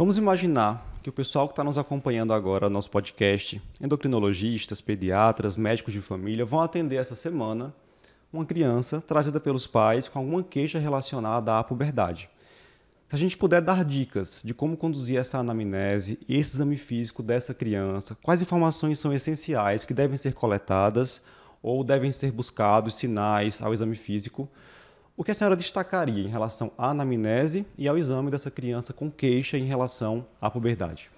[0.00, 5.58] Vamos imaginar que o pessoal que está nos acompanhando agora no nosso podcast, endocrinologistas, pediatras,
[5.58, 7.70] médicos de família, vão atender essa semana
[8.32, 12.30] uma criança trazida pelos pais com alguma queixa relacionada à puberdade.
[13.10, 17.22] Se a gente puder dar dicas de como conduzir essa anamnese e esse exame físico
[17.22, 21.20] dessa criança, quais informações são essenciais que devem ser coletadas
[21.62, 24.48] ou devem ser buscados sinais ao exame físico,
[25.20, 29.10] o que a senhora destacaria em relação à anamnese e ao exame dessa criança com
[29.10, 31.10] queixa em relação à puberdade?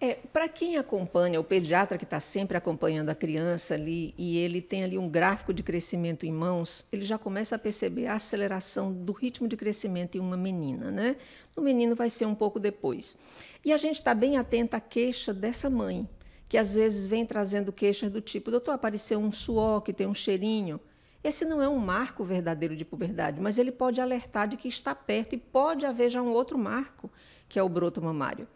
[0.00, 4.62] É, para quem acompanha, o pediatra que está sempre acompanhando a criança ali e ele
[4.62, 8.90] tem ali um gráfico de crescimento em mãos, ele já começa a perceber a aceleração
[8.90, 11.16] do ritmo de crescimento em uma menina, né?
[11.54, 13.18] No menino vai ser um pouco depois.
[13.62, 16.08] E a gente está bem atenta à queixa dessa mãe,
[16.48, 20.14] que às vezes vem trazendo queixas do tipo: doutor, apareceu um suor que tem um
[20.14, 20.80] cheirinho.
[21.26, 24.94] Esse não é um marco verdadeiro de puberdade, mas ele pode alertar de que está
[24.94, 27.10] perto e pode haver já um outro marco,
[27.48, 28.46] que é o broto mamário.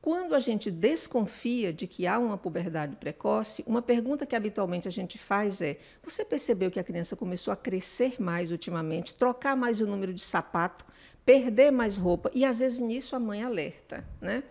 [0.00, 4.90] Quando a gente desconfia de que há uma puberdade precoce, uma pergunta que habitualmente a
[4.90, 9.82] gente faz é: você percebeu que a criança começou a crescer mais ultimamente, trocar mais
[9.82, 10.86] o número de sapato,
[11.26, 12.30] perder mais roupa?
[12.34, 14.42] E às vezes nisso a mãe alerta, né?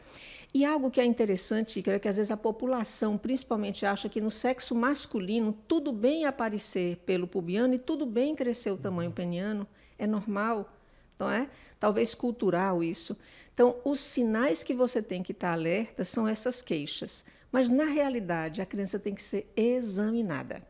[0.54, 4.30] E algo que é interessante, é que às vezes a população principalmente acha que no
[4.30, 10.06] sexo masculino tudo bem aparecer pelo pubiano e tudo bem crescer o tamanho peniano, é
[10.06, 10.70] normal
[11.18, 11.50] não é?
[11.80, 13.18] Talvez cultural isso.
[13.54, 17.24] Então, os sinais que você tem que estar alerta são essas queixas.
[17.52, 20.62] Mas, na realidade, a criança tem que ser examinada.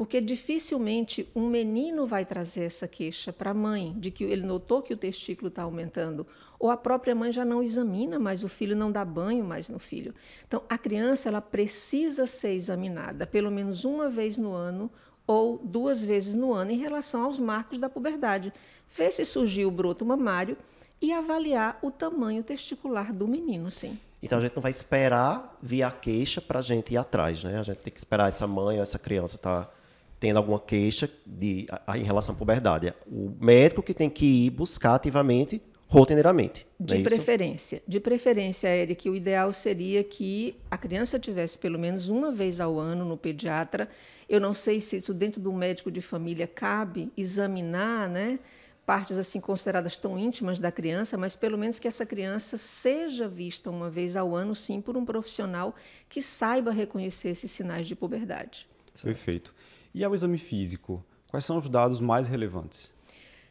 [0.00, 4.80] Porque dificilmente um menino vai trazer essa queixa para a mãe, de que ele notou
[4.80, 6.26] que o testículo está aumentando,
[6.58, 9.78] ou a própria mãe já não examina, mas o filho não dá banho mais no
[9.78, 10.14] filho.
[10.48, 14.90] Então, a criança ela precisa ser examinada pelo menos uma vez no ano
[15.26, 18.54] ou duas vezes no ano em relação aos marcos da puberdade,
[18.90, 20.56] ver se surgiu o broto mamário
[20.98, 23.98] e avaliar o tamanho testicular do menino, sim.
[24.22, 27.58] Então a gente não vai esperar vir a queixa para a gente ir atrás, né?
[27.58, 29.79] A gente tem que esperar essa mãe ou essa criança estar tá
[30.20, 32.92] tendo alguma queixa de, a, em relação à puberdade.
[33.10, 36.66] O médico que tem que ir buscar ativamente rotineiramente.
[36.78, 37.76] De é preferência.
[37.76, 37.84] Isso?
[37.88, 42.78] De preferência, Eric, o ideal seria que a criança tivesse pelo menos uma vez ao
[42.78, 43.88] ano no pediatra.
[44.28, 48.38] Eu não sei se isso dentro do médico de família cabe examinar, né?
[48.86, 53.70] partes assim consideradas tão íntimas da criança, mas pelo menos que essa criança seja vista
[53.70, 55.76] uma vez ao ano, sim, por um profissional
[56.08, 58.68] que saiba reconhecer esses sinais de puberdade.
[59.00, 59.54] Perfeito.
[59.94, 62.92] E ao exame físico, quais são os dados mais relevantes?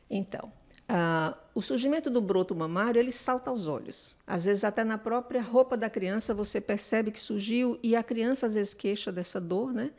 [0.10, 0.52] Então,
[0.90, 4.18] Uh, o surgimento do broto mamário ele salta aos olhos.
[4.26, 8.48] Às vezes até na própria roupa da criança você percebe que surgiu e a criança
[8.48, 9.92] às vezes queixa dessa dor, né?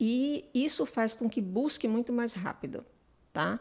[0.00, 2.84] E isso faz com que busque muito mais rápido,
[3.32, 3.60] tá?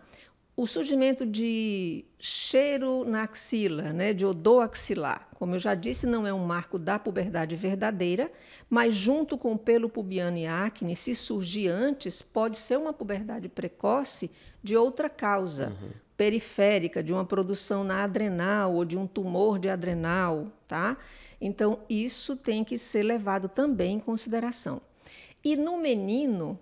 [0.58, 6.26] O surgimento de cheiro na axila, né, de odor axilar, como eu já disse, não
[6.26, 8.32] é um marco da puberdade verdadeira,
[8.70, 13.50] mas junto com o pelo pubiano e acne, se surgir antes, pode ser uma puberdade
[13.50, 14.32] precoce
[14.64, 15.76] de outra causa.
[15.82, 20.98] Uhum periférica de uma produção na adrenal ou de um tumor de adrenal, tá?
[21.40, 24.82] Então isso tem que ser levado também em consideração.
[25.44, 26.58] E no menino,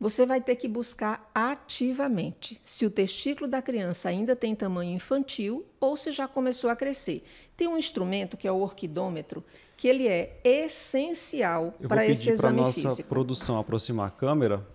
[0.00, 5.66] você vai ter que buscar ativamente se o testículo da criança ainda tem tamanho infantil
[5.78, 7.22] ou se já começou a crescer.
[7.54, 9.44] Tem um instrumento que é o orquidômetro,
[9.76, 12.58] que ele é essencial para esse exame físico.
[12.58, 14.66] Eu vou pedir para a nossa produção aproximar a câmera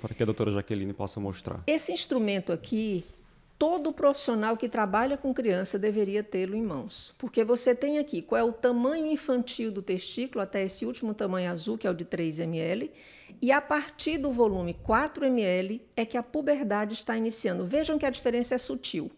[0.00, 1.62] para que a doutora Jaqueline possa mostrar.
[1.66, 3.04] Esse instrumento aqui
[3.62, 7.14] todo profissional que trabalha com criança deveria tê-lo em mãos.
[7.16, 11.48] Porque você tem aqui qual é o tamanho infantil do testículo, até esse último tamanho
[11.48, 12.90] azul, que é o de 3 ml,
[13.40, 17.64] e a partir do volume 4 ml é que a puberdade está iniciando.
[17.64, 19.08] Vejam que a diferença é sutil.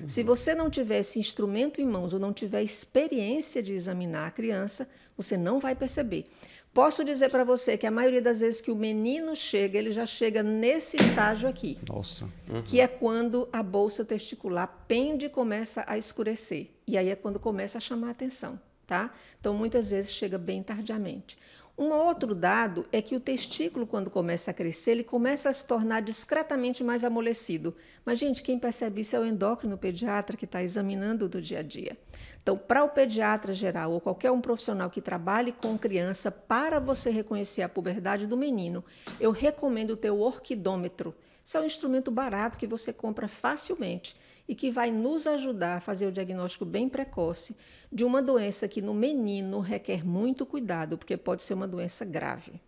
[0.00, 0.06] Uhum.
[0.06, 4.30] Se você não tiver esse instrumento em mãos ou não tiver experiência de examinar a
[4.30, 6.26] criança, você não vai perceber.
[6.72, 10.06] Posso dizer para você que a maioria das vezes que o menino chega, ele já
[10.06, 11.78] chega nesse estágio aqui.
[11.88, 12.28] Nossa.
[12.48, 12.62] Uhum.
[12.62, 16.68] Que é quando a bolsa testicular pende e começa a escurecer.
[16.86, 19.12] E aí é quando começa a chamar a atenção, tá?
[19.40, 21.36] Então muitas vezes chega bem tardiamente.
[21.78, 25.64] Um outro dado é que o testículo, quando começa a crescer, ele começa a se
[25.64, 27.72] tornar discretamente mais amolecido.
[28.04, 31.62] Mas, gente, quem percebe isso é o endócrino pediatra que está examinando do dia a
[31.62, 31.96] dia.
[32.42, 37.10] Então, para o pediatra geral ou qualquer um profissional que trabalhe com criança, para você
[37.10, 38.84] reconhecer a puberdade do menino,
[39.20, 41.14] eu recomendo ter o orquidômetro.
[41.44, 44.16] Isso é um instrumento barato que você compra facilmente
[44.48, 47.54] e que vai nos ajudar a fazer o diagnóstico bem precoce
[47.92, 52.60] de uma doença que no menino requer muito cuidado, porque pode ser uma doença grave.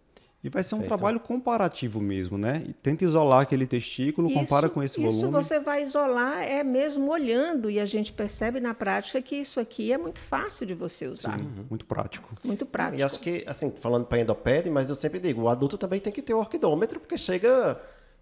[0.42, 2.64] E vai ser um trabalho comparativo mesmo, né?
[2.82, 5.18] Tenta isolar aquele testículo, isso, compara com esse volume.
[5.18, 9.60] Isso você vai isolar é mesmo olhando e a gente percebe na prática que isso
[9.60, 11.38] aqui é muito fácil de você usar.
[11.38, 12.34] Sim, muito prático.
[12.42, 13.00] Muito prático.
[13.00, 16.10] E acho que, assim, falando para endopede, mas eu sempre digo, o adulto também tem
[16.10, 17.78] que ter o orquidômetro, porque chega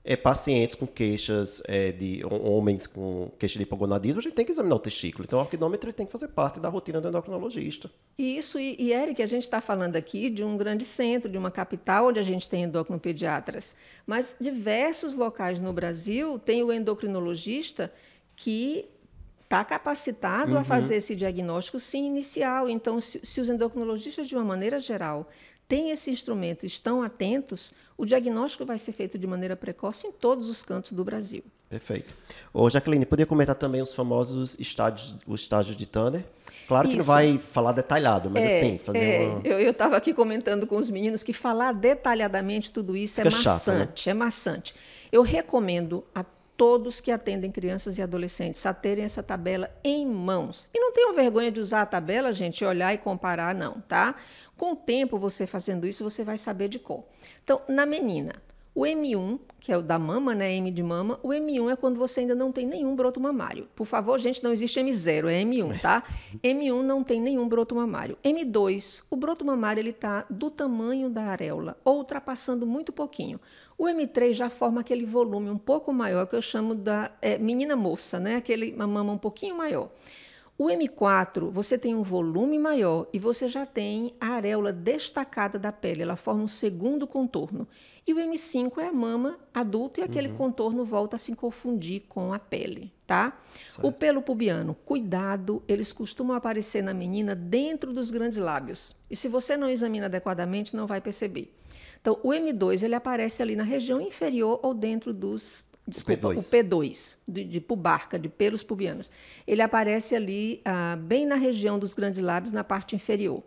[0.08, 4.50] é, pacientes com queixas é, de homens com queixa de hipogonadismo, a gente tem que
[4.50, 5.25] examinar o testículo.
[5.25, 7.90] Então, o orquidômetro tem que fazer parte da rotina do endocrinologista.
[8.16, 11.50] Isso, e, e Eric, a gente está falando aqui de um grande centro, de uma
[11.50, 13.75] capital onde a gente tem endocrinopediatras,
[14.06, 17.93] mas diversos locais no Brasil tem o endocrinologista
[18.34, 18.88] que
[19.44, 20.58] está capacitado uhum.
[20.58, 22.66] a fazer esse diagnóstico sim inicial.
[22.66, 25.28] Então, se, se os endocrinologistas, de uma maneira geral,
[25.69, 30.49] têm esse instrumento, estão atentos, o diagnóstico vai ser feito de maneira precoce em todos
[30.49, 31.44] os cantos do Brasil.
[31.69, 32.15] Perfeito.
[32.53, 36.25] Ô, Jacqueline, poderia comentar também os famosos estágios, os estágios de Tanner?
[36.67, 37.06] Claro que Isso.
[37.06, 39.26] não vai falar detalhado, mas é, assim, fazer é.
[39.26, 39.47] uma...
[39.47, 43.44] Eu estava aqui comentando com os meninos que falar detalhadamente tudo isso é Fica é
[43.44, 44.11] maçante, chato, né?
[44.11, 44.75] é maçante.
[45.11, 46.23] Eu recomendo a
[46.58, 50.69] todos que atendem crianças e adolescentes a terem essa tabela em mãos.
[50.75, 54.16] E não tenham vergonha de usar a tabela, gente, olhar e comparar, não, tá?
[54.56, 57.05] Com o tempo, você fazendo isso, você vai saber de cor.
[57.44, 58.32] Então, na menina,
[58.78, 61.98] o M1, que é o da mama, né, M de mama, o M1 é quando
[61.98, 63.66] você ainda não tem nenhum broto mamário.
[63.75, 66.04] Por favor, gente, não existe M0, é M1, tá?
[66.44, 68.16] M1 não tem nenhum broto mamário.
[68.22, 73.40] M2, o broto mamário ele tá do tamanho da areola, ou ultrapassando muito pouquinho.
[73.76, 77.74] O M3 já forma aquele volume um pouco maior que eu chamo da é, menina
[77.74, 78.36] moça, né?
[78.36, 79.90] Aquele uma mama um pouquinho maior.
[80.58, 85.70] O M4, você tem um volume maior e você já tem a areola destacada da
[85.70, 87.69] pele, ela forma um segundo contorno.
[88.05, 90.34] E o M5 é a mama adulto e aquele uhum.
[90.34, 93.38] contorno volta a se confundir com a pele, tá?
[93.70, 93.87] Certo.
[93.87, 98.96] O pelo pubiano, cuidado, eles costumam aparecer na menina dentro dos grandes lábios.
[99.08, 101.55] E se você não examina adequadamente, não vai perceber.
[102.00, 106.37] Então, o M2 ele aparece ali na região inferior ou dentro dos desculpa, o P2,
[106.37, 109.11] o P2 de, de, pubarca, de pelos pubianos.
[109.46, 113.43] Ele aparece ali ah, bem na região dos grandes lábios, na parte inferior.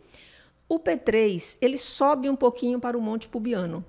[0.68, 3.86] O P3 ele sobe um pouquinho para o monte pubiano.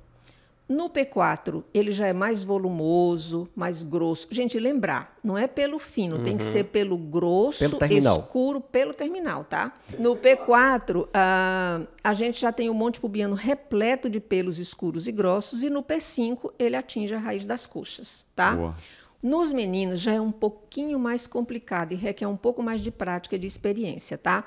[0.73, 4.27] No P4, ele já é mais volumoso, mais grosso.
[4.31, 6.25] Gente, lembrar, não é pelo fino, uhum.
[6.25, 6.51] tem que uhum.
[6.51, 9.75] ser pelo grosso, pelo escuro, pelo terminal, tá?
[9.99, 15.07] No P4, uh, ah, a gente já tem o monte pubiano repleto de pelos escuros
[15.07, 18.57] e grossos, e no P5, ele atinge a raiz das coxas, tá?
[18.57, 18.75] Boa.
[19.23, 23.37] Nos meninos já é um pouquinho mais complicado e requer um pouco mais de prática
[23.37, 24.45] e de experiência, tá?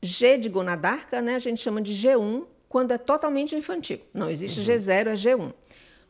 [0.00, 4.00] G de gonadarca, né, a gente chama de G1, quando é totalmente infantil.
[4.12, 4.66] Não existe uhum.
[4.66, 5.52] G0, é G1.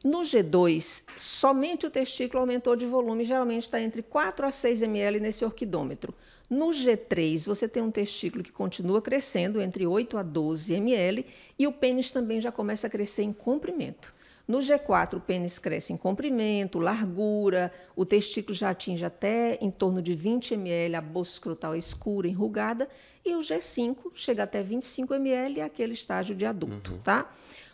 [0.02, 5.18] No G2, somente o testículo aumentou de volume, geralmente está entre 4 a 6 ml
[5.18, 6.14] nesse orquidômetro.
[6.48, 11.26] No G3, você tem um testículo que continua crescendo entre 8 a 12 ml
[11.58, 14.12] e o pênis também já começa a crescer em comprimento.
[14.48, 20.00] No G4, o pênis cresce em comprimento, largura, o testículo já atinge até em torno
[20.00, 22.88] de 20 ml, a bolsa escrotal é escura, enrugada,
[23.22, 26.98] e o G5 chega até 25 ml, é aquele estágio de adulto, uhum.
[27.00, 27.30] tá?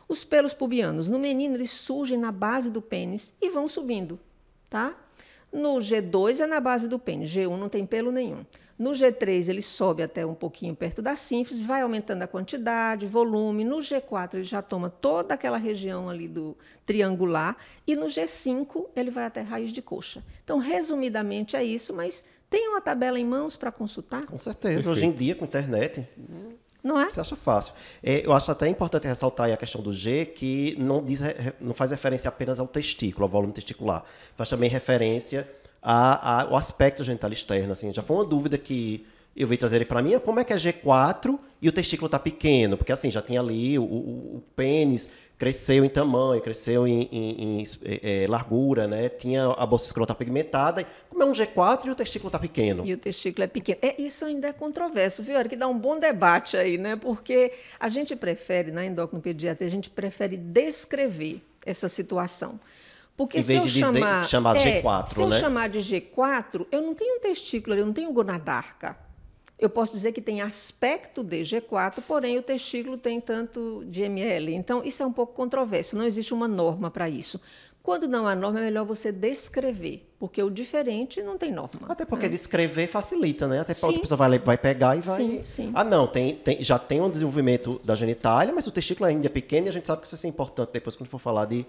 [0.08, 4.18] Os pelos pubianos, no menino, eles surgem na base do pênis e vão subindo,
[4.68, 4.98] tá?
[5.52, 8.44] No G2 é na base do pênis, G1 não tem pelo nenhum.
[8.78, 13.64] No G3 ele sobe até um pouquinho perto da sínfise, vai aumentando a quantidade, volume.
[13.64, 17.56] No G4 ele já toma toda aquela região ali do triangular
[17.86, 20.24] e no G5 ele vai até raiz de coxa.
[20.42, 24.26] Então, resumidamente é isso, mas tem uma tabela em mãos para consultar?
[24.26, 24.74] Com certeza.
[24.74, 24.90] Perfeito.
[24.90, 26.06] Hoje em dia com internet,
[26.82, 27.08] não é?
[27.08, 27.72] Você acha fácil.
[28.02, 31.20] É, eu acho até importante ressaltar a questão do G, que não, diz,
[31.60, 34.04] não faz referência apenas ao testículo, ao volume testicular.
[34.36, 35.50] Faz também referência
[35.84, 37.72] a, a, o aspecto genital externo.
[37.72, 37.92] Assim.
[37.92, 41.38] Já foi uma dúvida que eu veio trazer para mim, como é que é G4
[41.60, 42.76] e o testículo está pequeno?
[42.76, 47.60] Porque assim, já tem ali o, o, o pênis cresceu em tamanho, cresceu em, em,
[47.60, 49.08] em é, largura, né?
[49.08, 50.86] Tinha a bolsa escrota pigmentada.
[51.10, 52.86] Como é um G4 e o testículo está pequeno?
[52.86, 53.78] E o testículo é pequeno.
[53.82, 55.36] É, isso ainda é controverso, viu?
[55.36, 56.94] Era que dá um bom debate aí, né?
[56.94, 62.60] Porque a gente prefere, na endocrinopediatria, a gente prefere descrever essa situação.
[63.16, 65.38] Porque em vez se eu de chamar, dizer, chamar é, G4, se eu né?
[65.38, 68.96] chamar de G4, eu não tenho um testículo, eu não tenho gonadarca.
[69.56, 74.52] Eu posso dizer que tem aspecto de G4, porém o testículo tem tanto de ml.
[74.52, 77.40] Então, isso é um pouco controverso, não existe uma norma para isso.
[77.84, 81.86] Quando não há norma, é melhor você descrever, porque o diferente não tem norma.
[81.86, 82.30] Até porque né?
[82.30, 83.60] descrever facilita, né?
[83.60, 85.16] Até porque a outra pessoa vai, vai pegar e vai.
[85.18, 85.70] Sim, sim.
[85.74, 89.28] Ah, não, tem, tem, já tem um desenvolvimento da genitália, mas o testículo ainda é
[89.28, 91.66] pequeno e a gente sabe que isso é importante depois quando for falar de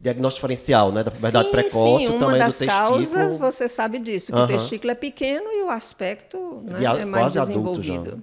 [0.00, 1.02] diagnóstico diferencial, né?
[1.02, 2.88] Da puberdade sim, precoce, sim, o tamanho das do testículo.
[2.88, 7.34] causas, você sabe disso, que o testículo é pequeno e o aspecto né, é mais
[7.34, 8.22] desenvolvido.